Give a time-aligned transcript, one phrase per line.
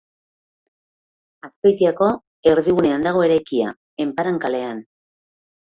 [1.47, 2.09] Azpeitiako
[2.53, 3.73] erdigunean dago eraikia,
[4.09, 4.83] Enparan kalean.